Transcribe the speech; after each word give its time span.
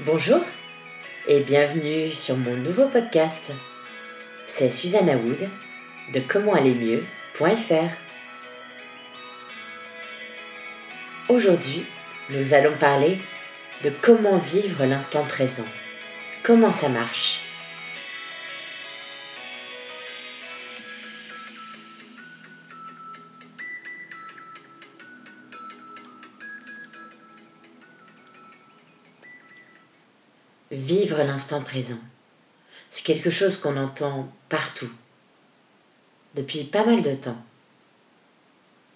Bonjour 0.00 0.42
et 1.26 1.40
bienvenue 1.40 2.12
sur 2.12 2.36
mon 2.36 2.54
nouveau 2.54 2.86
podcast. 2.88 3.50
C'est 4.46 4.68
Susanna 4.68 5.16
Wood 5.16 5.48
de 6.12 6.20
commentallermieux.fr. 6.20 7.96
Aujourd'hui, 11.30 11.86
nous 12.28 12.52
allons 12.52 12.76
parler 12.76 13.16
de 13.84 13.90
comment 14.02 14.36
vivre 14.36 14.84
l'instant 14.84 15.24
présent. 15.24 15.66
Comment 16.42 16.72
ça 16.72 16.90
marche? 16.90 17.45
Vivre 30.76 31.22
l'instant 31.22 31.62
présent. 31.62 31.98
C'est 32.90 33.02
quelque 33.02 33.30
chose 33.30 33.56
qu'on 33.56 33.78
entend 33.78 34.30
partout, 34.50 34.90
depuis 36.34 36.64
pas 36.64 36.84
mal 36.84 37.00
de 37.00 37.14
temps. 37.14 37.42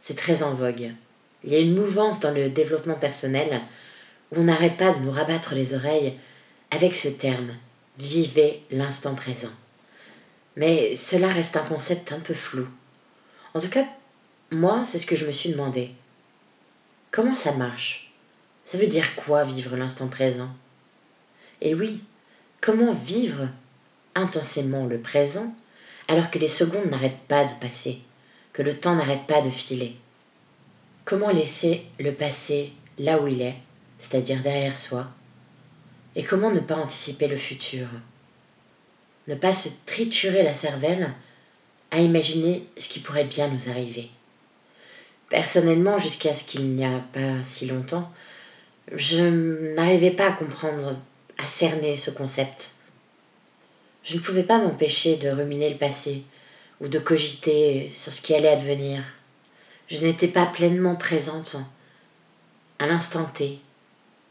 C'est 0.00 0.16
très 0.16 0.42
en 0.42 0.54
vogue. 0.54 0.92
Il 1.44 1.52
y 1.52 1.54
a 1.54 1.58
une 1.58 1.74
mouvance 1.74 2.18
dans 2.18 2.30
le 2.30 2.48
développement 2.48 2.94
personnel 2.94 3.60
où 4.32 4.40
on 4.40 4.44
n'arrête 4.44 4.78
pas 4.78 4.94
de 4.94 5.00
nous 5.00 5.10
rabattre 5.10 5.54
les 5.54 5.74
oreilles 5.74 6.18
avec 6.70 6.96
ce 6.96 7.08
terme 7.08 7.52
vivez 7.98 8.62
l'instant 8.70 9.14
présent. 9.14 9.52
Mais 10.56 10.94
cela 10.94 11.28
reste 11.28 11.58
un 11.58 11.64
concept 11.64 12.10
un 12.10 12.20
peu 12.20 12.32
flou. 12.32 12.66
En 13.52 13.60
tout 13.60 13.68
cas, 13.68 13.84
moi, 14.50 14.84
c'est 14.86 14.98
ce 14.98 15.06
que 15.06 15.16
je 15.16 15.26
me 15.26 15.32
suis 15.32 15.50
demandé. 15.50 15.90
Comment 17.10 17.36
ça 17.36 17.52
marche? 17.52 18.10
Ça 18.64 18.78
veut 18.78 18.86
dire 18.86 19.14
quoi 19.14 19.44
vivre 19.44 19.76
l'instant 19.76 20.08
présent? 20.08 20.48
Et 21.60 21.74
oui, 21.74 22.02
comment 22.60 22.92
vivre 22.92 23.48
intensément 24.14 24.86
le 24.86 24.98
présent 24.98 25.54
alors 26.08 26.30
que 26.30 26.38
les 26.38 26.48
secondes 26.48 26.90
n'arrêtent 26.90 27.26
pas 27.28 27.44
de 27.44 27.54
passer, 27.60 28.00
que 28.52 28.62
le 28.62 28.74
temps 28.74 28.94
n'arrête 28.94 29.26
pas 29.26 29.42
de 29.42 29.50
filer? 29.50 29.96
Comment 31.04 31.30
laisser 31.30 31.84
le 31.98 32.12
passé 32.12 32.72
là 32.98 33.20
où 33.20 33.28
il 33.28 33.42
est, 33.42 33.56
c'est-à-dire 33.98 34.42
derrière 34.42 34.78
soi? 34.78 35.08
Et 36.14 36.24
comment 36.24 36.50
ne 36.50 36.60
pas 36.60 36.76
anticiper 36.76 37.28
le 37.28 37.36
futur? 37.36 37.88
Ne 39.28 39.34
pas 39.34 39.52
se 39.52 39.68
triturer 39.86 40.42
la 40.42 40.54
cervelle 40.54 41.12
à 41.90 42.00
imaginer 42.00 42.66
ce 42.78 42.88
qui 42.88 43.00
pourrait 43.00 43.24
bien 43.24 43.48
nous 43.48 43.68
arriver. 43.68 44.10
Personnellement, 45.28 45.98
jusqu'à 45.98 46.34
ce 46.34 46.44
qu'il 46.44 46.68
n'y 46.74 46.84
a 46.84 47.00
pas 47.12 47.42
si 47.42 47.66
longtemps, 47.66 48.12
je 48.94 49.74
n'arrivais 49.74 50.12
pas 50.12 50.28
à 50.28 50.32
comprendre 50.32 50.96
à 51.38 51.46
cerner 51.46 51.96
ce 51.96 52.10
concept. 52.10 52.74
Je 54.04 54.16
ne 54.16 54.20
pouvais 54.20 54.42
pas 54.42 54.58
m'empêcher 54.58 55.16
de 55.16 55.28
ruminer 55.28 55.70
le 55.70 55.76
passé 55.76 56.22
ou 56.80 56.88
de 56.88 56.98
cogiter 56.98 57.90
sur 57.94 58.12
ce 58.12 58.20
qui 58.20 58.34
allait 58.34 58.48
advenir. 58.48 59.02
Je 59.88 59.98
n'étais 60.04 60.28
pas 60.28 60.46
pleinement 60.46 60.96
présente 60.96 61.56
à 62.78 62.86
l'instant 62.86 63.24
T, 63.24 63.58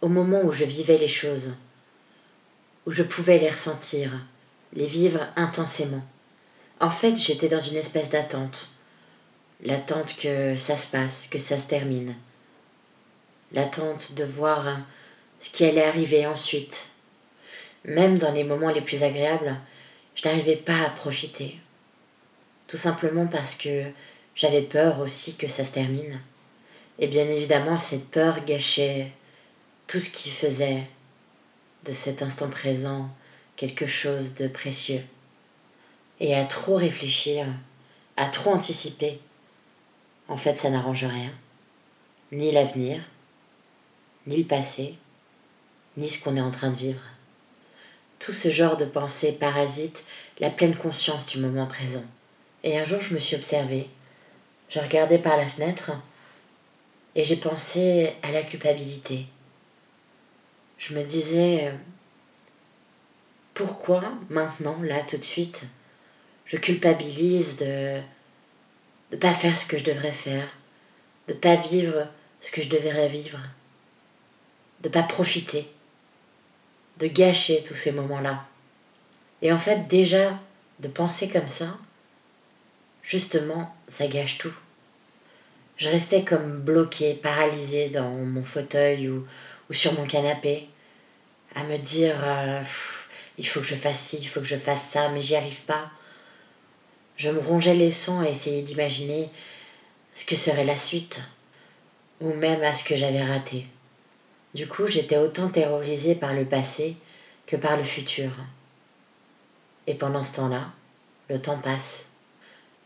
au 0.00 0.08
moment 0.08 0.42
où 0.42 0.52
je 0.52 0.64
vivais 0.64 0.98
les 0.98 1.08
choses, 1.08 1.54
où 2.86 2.92
je 2.92 3.02
pouvais 3.02 3.38
les 3.38 3.50
ressentir, 3.50 4.12
les 4.72 4.86
vivre 4.86 5.26
intensément. 5.36 6.02
En 6.80 6.90
fait, 6.90 7.16
j'étais 7.16 7.48
dans 7.48 7.60
une 7.60 7.76
espèce 7.76 8.08
d'attente. 8.08 8.68
L'attente 9.62 10.16
que 10.16 10.56
ça 10.56 10.76
se 10.76 10.86
passe, 10.86 11.26
que 11.26 11.40
ça 11.40 11.58
se 11.58 11.66
termine. 11.66 12.14
L'attente 13.52 14.14
de 14.14 14.24
voir 14.24 14.78
ce 15.40 15.50
qui 15.50 15.64
allait 15.64 15.84
arriver 15.84 16.26
ensuite. 16.26 16.86
Même 17.84 18.18
dans 18.18 18.32
les 18.32 18.44
moments 18.44 18.70
les 18.70 18.80
plus 18.80 19.02
agréables, 19.02 19.56
je 20.14 20.28
n'arrivais 20.28 20.56
pas 20.56 20.80
à 20.80 20.90
profiter. 20.90 21.58
Tout 22.66 22.76
simplement 22.76 23.26
parce 23.26 23.54
que 23.54 23.84
j'avais 24.34 24.62
peur 24.62 25.00
aussi 25.00 25.36
que 25.36 25.48
ça 25.48 25.64
se 25.64 25.72
termine. 25.72 26.20
Et 26.98 27.06
bien 27.06 27.28
évidemment, 27.28 27.78
cette 27.78 28.10
peur 28.10 28.44
gâchait 28.44 29.12
tout 29.86 30.00
ce 30.00 30.10
qui 30.10 30.30
faisait 30.30 30.84
de 31.84 31.92
cet 31.92 32.22
instant 32.22 32.48
présent 32.48 33.08
quelque 33.56 33.86
chose 33.86 34.34
de 34.34 34.48
précieux. 34.48 35.02
Et 36.20 36.34
à 36.34 36.44
trop 36.44 36.76
réfléchir, 36.76 37.46
à 38.16 38.26
trop 38.26 38.50
anticiper, 38.50 39.20
en 40.28 40.36
fait, 40.36 40.58
ça 40.58 40.70
n'arrange 40.70 41.04
rien. 41.04 41.32
Ni 42.32 42.52
l'avenir, 42.52 43.00
ni 44.26 44.36
le 44.36 44.44
passé, 44.44 44.94
ni 45.98 46.08
ce 46.08 46.22
qu'on 46.22 46.36
est 46.36 46.40
en 46.40 46.52
train 46.52 46.70
de 46.70 46.76
vivre. 46.76 47.00
Tout 48.20 48.32
ce 48.32 48.50
genre 48.50 48.76
de 48.76 48.84
pensée 48.84 49.32
parasite 49.32 50.04
la 50.38 50.50
pleine 50.50 50.76
conscience 50.76 51.26
du 51.26 51.38
moment 51.38 51.66
présent. 51.66 52.04
Et 52.62 52.78
un 52.78 52.84
jour, 52.84 53.00
je 53.00 53.12
me 53.12 53.18
suis 53.18 53.34
observée. 53.34 53.88
Je 54.70 54.78
regardais 54.78 55.18
par 55.18 55.36
la 55.36 55.48
fenêtre 55.48 55.90
et 57.16 57.24
j'ai 57.24 57.36
pensé 57.36 58.12
à 58.22 58.30
la 58.30 58.42
culpabilité. 58.42 59.26
Je 60.78 60.94
me 60.94 61.02
disais, 61.02 61.72
pourquoi 63.54 64.02
maintenant, 64.30 64.80
là, 64.82 65.00
tout 65.02 65.16
de 65.16 65.22
suite, 65.22 65.62
je 66.46 66.56
culpabilise 66.56 67.56
de 67.56 68.00
ne 69.10 69.16
pas 69.16 69.34
faire 69.34 69.58
ce 69.58 69.66
que 69.66 69.78
je 69.78 69.84
devrais 69.84 70.12
faire, 70.12 70.48
de 71.26 71.32
ne 71.32 71.38
pas 71.38 71.56
vivre 71.56 72.06
ce 72.40 72.52
que 72.52 72.62
je 72.62 72.68
devrais 72.68 73.08
vivre, 73.08 73.40
de 74.82 74.88
ne 74.88 74.92
pas 74.92 75.02
profiter? 75.02 75.66
De 76.98 77.06
gâcher 77.06 77.62
tous 77.66 77.76
ces 77.76 77.92
moments-là. 77.92 78.44
Et 79.42 79.52
en 79.52 79.58
fait, 79.58 79.86
déjà, 79.88 80.38
de 80.80 80.88
penser 80.88 81.28
comme 81.28 81.48
ça, 81.48 81.76
justement, 83.02 83.74
ça 83.88 84.06
gâche 84.06 84.38
tout. 84.38 84.52
Je 85.76 85.88
restais 85.88 86.24
comme 86.24 86.60
bloquée, 86.60 87.14
paralysée 87.14 87.88
dans 87.88 88.10
mon 88.10 88.42
fauteuil 88.42 89.08
ou, 89.08 89.26
sur 89.70 89.92
mon 89.94 90.06
canapé, 90.06 90.68
à 91.54 91.62
me 91.62 91.78
dire 91.78 92.16
euh, 92.22 92.62
il 93.38 93.46
faut 93.46 93.60
que 93.60 93.66
je 93.66 93.76
fasse 93.76 94.00
ci, 94.00 94.18
il 94.20 94.26
faut 94.26 94.40
que 94.40 94.46
je 94.46 94.56
fasse 94.56 94.82
ça, 94.82 95.08
mais 95.08 95.22
j'y 95.22 95.36
arrive 95.36 95.60
pas. 95.62 95.90
Je 97.16 97.30
me 97.30 97.38
rongeais 97.38 97.74
les 97.74 97.92
sons 97.92 98.20
à 98.20 98.28
essayer 98.28 98.62
d'imaginer 98.62 99.28
ce 100.14 100.24
que 100.24 100.36
serait 100.36 100.64
la 100.64 100.76
suite, 100.76 101.20
ou 102.20 102.32
même 102.32 102.62
à 102.62 102.74
ce 102.74 102.82
que 102.82 102.96
j'avais 102.96 103.22
raté. 103.22 103.66
Du 104.54 104.66
coup, 104.66 104.86
j'étais 104.86 105.18
autant 105.18 105.48
terrorisée 105.48 106.14
par 106.14 106.32
le 106.32 106.44
passé 106.44 106.96
que 107.46 107.56
par 107.56 107.76
le 107.76 107.84
futur. 107.84 108.30
Et 109.86 109.94
pendant 109.94 110.24
ce 110.24 110.36
temps-là, 110.36 110.72
le 111.28 111.40
temps 111.40 111.58
passe. 111.58 112.08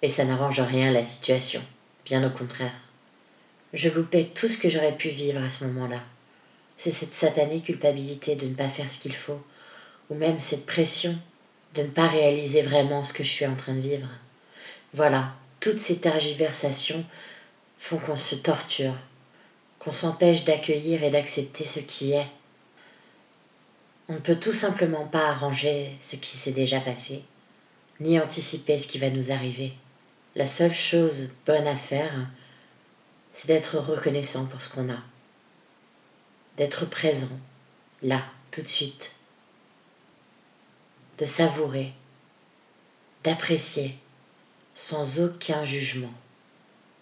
Et 0.03 0.09
ça 0.09 0.25
n'arrange 0.25 0.61
rien 0.61 0.91
la 0.91 1.03
situation, 1.03 1.63
bien 2.05 2.27
au 2.27 2.31
contraire. 2.31 2.75
Je 3.73 3.89
loupais 3.89 4.31
tout 4.35 4.49
ce 4.49 4.59
que 4.59 4.69
j'aurais 4.69 4.97
pu 4.97 5.09
vivre 5.09 5.43
à 5.43 5.51
ce 5.51 5.65
moment-là. 5.65 6.01
C'est 6.77 6.91
cette 6.91 7.15
satanée 7.15 7.61
culpabilité 7.61 8.35
de 8.35 8.47
ne 8.47 8.55
pas 8.55 8.69
faire 8.69 8.91
ce 8.91 8.99
qu'il 8.99 9.15
faut, 9.15 9.41
ou 10.11 10.15
même 10.15 10.41
cette 10.41 10.67
pression 10.67 11.17
de 11.75 11.83
ne 11.83 11.89
pas 11.89 12.09
réaliser 12.09 12.63
vraiment 12.63 13.05
ce 13.05 13.13
que 13.13 13.25
je 13.25 13.31
suis 13.31 13.47
en 13.47 13.55
train 13.55 13.75
de 13.75 13.81
vivre. 13.81 14.09
Voilà, 14.95 15.33
toutes 15.61 15.79
ces 15.79 15.99
tergiversations 16.01 17.05
font 17.79 17.99
qu'on 17.99 18.19
se 18.19 18.35
torture, 18.35 18.95
qu'on 19.83 19.93
s'empêche 19.93 20.45
d'accueillir 20.45 21.03
et 21.03 21.11
d'accepter 21.11 21.65
ce 21.65 21.81
qui 21.81 22.13
est. 22.13 22.29
On 24.09 24.15
ne 24.15 24.19
peut 24.21 24.39
tout 24.39 24.53
simplement 24.53 25.07
pas 25.07 25.29
arranger 25.29 25.97
ce 26.03 26.15
qui 26.15 26.37
s'est 26.37 26.53
déjà 26.53 26.81
passé, 26.81 27.25
ni 27.99 28.21
anticiper 28.21 28.79
ce 28.79 28.87
qui 28.87 28.99
va 28.99 29.11
nous 29.11 29.33
arriver. 29.33 29.73
La 30.37 30.47
seule 30.47 30.75
chose 30.75 31.31
bonne 31.47 31.67
à 31.67 31.75
faire, 31.75 32.29
c'est 33.33 33.49
d'être 33.49 33.79
reconnaissant 33.79 34.47
pour 34.47 34.63
ce 34.63 34.73
qu'on 34.73 34.89
a, 34.89 34.99
d'être 36.57 36.87
présent, 36.87 37.41
là, 38.03 38.23
tout 38.53 38.63
de 38.63 38.69
suite, 38.69 39.13
de 41.19 41.27
savourer, 41.27 41.93
d'apprécier, 43.25 43.97
sans 44.77 45.21
aucun 45.21 45.65
jugement, 45.65 46.13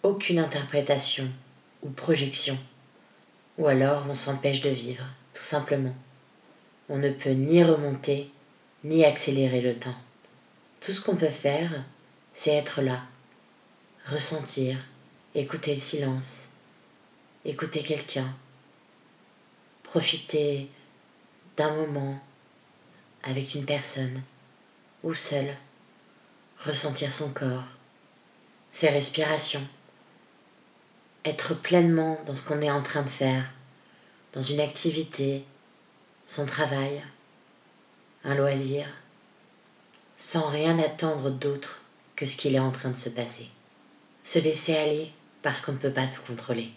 aucune 0.01 0.39
interprétation 0.39 1.29
ou 1.83 1.89
projection. 1.89 2.57
Ou 3.61 3.67
alors 3.67 4.05
on 4.09 4.15
s'empêche 4.15 4.61
de 4.61 4.71
vivre, 4.71 5.03
tout 5.35 5.43
simplement. 5.43 5.93
On 6.89 6.97
ne 6.97 7.11
peut 7.11 7.29
ni 7.29 7.63
remonter, 7.63 8.31
ni 8.83 9.05
accélérer 9.05 9.61
le 9.61 9.75
temps. 9.75 9.93
Tout 10.79 10.91
ce 10.91 10.99
qu'on 10.99 11.15
peut 11.15 11.29
faire, 11.29 11.83
c'est 12.33 12.55
être 12.55 12.81
là, 12.81 13.03
ressentir, 14.07 14.79
écouter 15.35 15.75
le 15.75 15.79
silence, 15.79 16.47
écouter 17.45 17.83
quelqu'un, 17.83 18.33
profiter 19.83 20.67
d'un 21.55 21.75
moment 21.75 22.19
avec 23.21 23.53
une 23.53 23.65
personne 23.65 24.23
ou 25.03 25.13
seul, 25.13 25.55
ressentir 26.65 27.13
son 27.13 27.31
corps, 27.31 27.65
ses 28.71 28.89
respirations 28.89 29.67
être 31.25 31.53
pleinement 31.53 32.19
dans 32.25 32.35
ce 32.35 32.41
qu'on 32.41 32.61
est 32.61 32.71
en 32.71 32.81
train 32.81 33.03
de 33.03 33.09
faire, 33.09 33.45
dans 34.33 34.41
une 34.41 34.59
activité, 34.59 35.43
son 36.27 36.45
travail, 36.45 37.03
un 38.23 38.35
loisir, 38.35 38.87
sans 40.17 40.49
rien 40.49 40.79
attendre 40.79 41.29
d'autre 41.29 41.81
que 42.15 42.25
ce 42.25 42.35
qu'il 42.35 42.55
est 42.55 42.59
en 42.59 42.71
train 42.71 42.89
de 42.89 42.97
se 42.97 43.09
passer. 43.09 43.49
Se 44.23 44.39
laisser 44.39 44.75
aller 44.75 45.11
parce 45.41 45.61
qu'on 45.61 45.73
ne 45.73 45.77
peut 45.77 45.91
pas 45.91 46.07
tout 46.07 46.21
contrôler. 46.25 46.69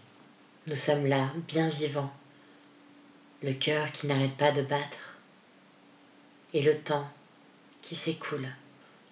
Nous 0.66 0.76
sommes 0.76 1.06
là, 1.06 1.30
bien 1.46 1.68
vivants, 1.68 2.12
le 3.42 3.52
cœur 3.52 3.92
qui 3.92 4.06
n'arrête 4.06 4.36
pas 4.36 4.52
de 4.52 4.62
battre, 4.62 5.18
et 6.54 6.62
le 6.62 6.78
temps 6.78 7.06
qui 7.82 7.96
s'écoule 7.96 8.48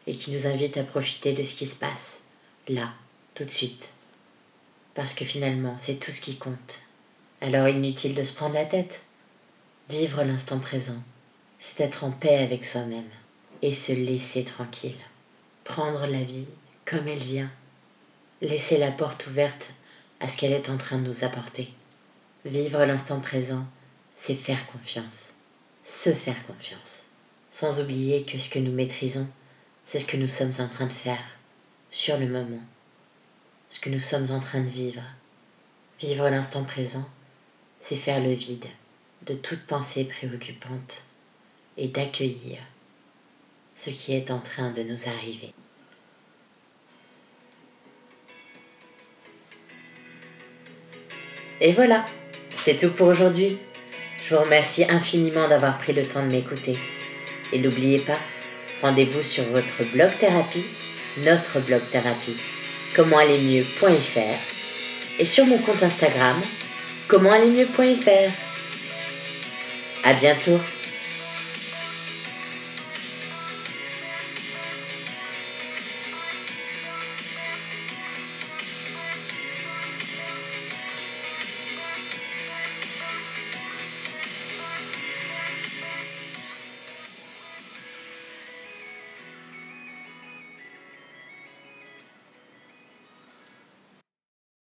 et 0.06 0.14
qui 0.14 0.30
nous 0.30 0.46
invite 0.46 0.76
à 0.78 0.84
profiter 0.84 1.32
de 1.32 1.42
ce 1.42 1.54
qui 1.54 1.66
se 1.66 1.78
passe, 1.78 2.20
là, 2.68 2.92
tout 3.34 3.44
de 3.44 3.50
suite. 3.50 3.90
Parce 4.94 5.14
que 5.14 5.24
finalement, 5.24 5.76
c'est 5.78 5.98
tout 5.98 6.12
ce 6.12 6.20
qui 6.20 6.36
compte. 6.36 6.80
Alors 7.40 7.68
inutile 7.68 8.14
de 8.14 8.22
se 8.22 8.34
prendre 8.34 8.54
la 8.54 8.64
tête. 8.64 9.02
Vivre 9.88 10.22
l'instant 10.22 10.58
présent, 10.58 11.02
c'est 11.58 11.82
être 11.82 12.04
en 12.04 12.10
paix 12.10 12.38
avec 12.38 12.64
soi-même 12.64 13.08
et 13.62 13.72
se 13.72 13.92
laisser 13.92 14.44
tranquille. 14.44 14.98
Prendre 15.64 16.06
la 16.06 16.22
vie 16.22 16.46
comme 16.84 17.08
elle 17.08 17.22
vient. 17.22 17.50
Laisser 18.40 18.78
la 18.78 18.90
porte 18.90 19.26
ouverte 19.26 19.70
à 20.20 20.28
ce 20.28 20.36
qu'elle 20.36 20.52
est 20.52 20.70
en 20.70 20.76
train 20.76 20.98
de 20.98 21.08
nous 21.08 21.24
apporter. 21.24 21.72
Vivre 22.44 22.84
l'instant 22.84 23.20
présent, 23.20 23.66
c'est 24.16 24.34
faire 24.34 24.66
confiance. 24.66 25.34
Se 25.84 26.12
faire 26.12 26.46
confiance. 26.46 27.04
Sans 27.50 27.80
oublier 27.80 28.24
que 28.24 28.38
ce 28.38 28.50
que 28.50 28.58
nous 28.58 28.72
maîtrisons, 28.72 29.28
c'est 29.86 30.00
ce 30.00 30.06
que 30.06 30.16
nous 30.16 30.28
sommes 30.28 30.52
en 30.58 30.68
train 30.68 30.86
de 30.86 30.92
faire, 30.92 31.22
sur 31.90 32.18
le 32.18 32.26
moment. 32.26 32.62
Ce 33.72 33.80
que 33.80 33.88
nous 33.88 34.00
sommes 34.00 34.30
en 34.30 34.38
train 34.38 34.60
de 34.60 34.68
vivre. 34.68 35.00
Vivre 35.98 36.28
l'instant 36.28 36.62
présent, 36.62 37.08
c'est 37.80 37.96
faire 37.96 38.20
le 38.20 38.34
vide 38.34 38.66
de 39.24 39.32
toute 39.32 39.66
pensée 39.66 40.04
préoccupante 40.04 41.04
et 41.78 41.88
d'accueillir 41.88 42.58
ce 43.74 43.88
qui 43.88 44.12
est 44.12 44.30
en 44.30 44.40
train 44.40 44.72
de 44.72 44.82
nous 44.82 45.08
arriver. 45.08 45.54
Et 51.62 51.72
voilà, 51.72 52.04
c'est 52.56 52.76
tout 52.76 52.90
pour 52.90 53.08
aujourd'hui. 53.08 53.58
Je 54.22 54.34
vous 54.34 54.42
remercie 54.42 54.84
infiniment 54.84 55.48
d'avoir 55.48 55.78
pris 55.78 55.94
le 55.94 56.06
temps 56.06 56.26
de 56.26 56.30
m'écouter. 56.30 56.78
Et 57.54 57.58
n'oubliez 57.58 58.00
pas, 58.00 58.18
rendez-vous 58.82 59.22
sur 59.22 59.44
votre 59.44 59.82
blog 59.92 60.10
thérapie, 60.18 60.66
notre 61.16 61.60
blog 61.60 61.80
thérapie, 61.90 62.36
commentallermieux.fr 62.94 65.18
et 65.18 65.26
sur 65.26 65.46
mon 65.46 65.58
compte 65.58 65.82
Instagram, 65.82 66.40
commentallermieux.fr. 67.08 68.30
À 70.04 70.14
bientôt 70.14 70.60